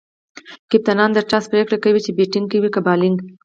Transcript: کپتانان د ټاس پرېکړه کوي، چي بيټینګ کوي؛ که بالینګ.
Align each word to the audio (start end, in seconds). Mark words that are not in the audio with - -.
کپتانان 0.69 1.09
د 1.13 1.19
ټاس 1.29 1.45
پرېکړه 1.51 1.77
کوي، 1.83 1.99
چي 2.05 2.11
بيټینګ 2.17 2.47
کوي؛ 2.51 2.69
که 2.73 2.81
بالینګ. 2.87 3.17